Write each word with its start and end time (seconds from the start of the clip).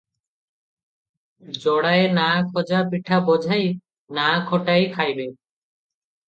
ଯୋଡ଼ାଏ 1.57 2.07
ନାଆ 2.19 2.39
ଖଜା 2.55 2.79
ପିଠା 2.95 3.21
ବୋଝାଇ, 3.29 3.69
ନାଆ 4.21 4.41
ଖଟାଇ 4.49 4.89
ଖାଇବେ। 4.97 5.29